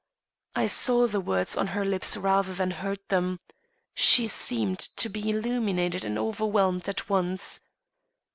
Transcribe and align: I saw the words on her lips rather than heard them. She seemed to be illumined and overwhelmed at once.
I 0.55 0.65
saw 0.65 1.05
the 1.05 1.21
words 1.21 1.55
on 1.55 1.67
her 1.77 1.85
lips 1.85 2.17
rather 2.17 2.55
than 2.55 2.71
heard 2.71 2.97
them. 3.09 3.39
She 3.93 4.25
seemed 4.25 4.79
to 4.79 5.09
be 5.09 5.29
illumined 5.29 6.03
and 6.03 6.17
overwhelmed 6.17 6.89
at 6.89 7.07
once. 7.07 7.59